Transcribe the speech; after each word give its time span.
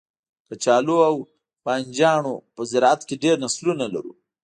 کچالو 0.47 0.97
او 1.09 1.15
بنجانو 1.65 2.33
په 2.55 2.61
زرعت 2.71 3.01
کې 3.07 3.15
ډیر 3.23 3.35
نسلونه 3.45 3.85
لرو 3.93 4.13